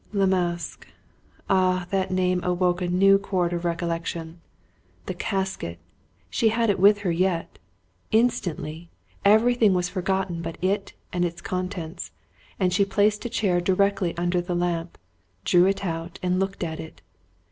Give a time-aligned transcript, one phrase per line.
[0.13, 0.87] La Masque!
[1.47, 1.85] Ah!
[1.91, 4.41] that name awoke a new chord of recollection
[5.05, 5.77] the casket,
[6.27, 7.59] she had it with her yet.
[8.11, 8.89] Instantly,
[9.23, 12.09] everything was forgotten but it and its contents;
[12.59, 14.97] and she placed a chair directly under the lamp,
[15.45, 17.03] drew it out, and looked at it.